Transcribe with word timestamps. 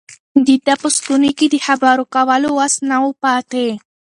د 0.45 0.47
ده 0.65 0.73
په 0.81 0.87
ستوني 0.97 1.31
کې 1.37 1.47
د 1.49 1.55
خبرو 1.65 2.03
کولو 2.15 2.49
وس 2.59 2.75
نه 2.89 2.97
و 3.05 3.09
پاتې. 3.23 3.67